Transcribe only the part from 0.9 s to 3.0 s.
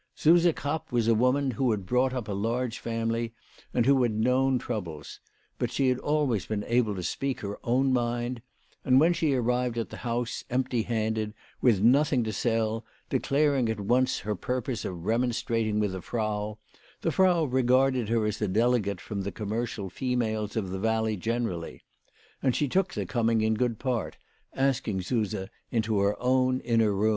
was a woman who had brought up a large